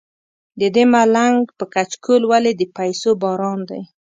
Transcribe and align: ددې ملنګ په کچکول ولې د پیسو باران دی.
ددې 0.59 0.83
ملنګ 0.93 1.39
په 1.57 1.65
کچکول 1.73 2.21
ولې 2.31 2.51
د 2.55 2.61
پیسو 2.77 3.09
باران 3.21 3.59
دی. 3.69 3.81